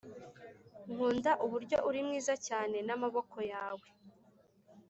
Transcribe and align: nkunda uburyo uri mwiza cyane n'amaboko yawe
nkunda 0.91 1.31
uburyo 1.45 1.77
uri 1.89 1.99
mwiza 2.07 2.33
cyane 2.47 2.77
n'amaboko 2.87 3.37
yawe 3.51 3.87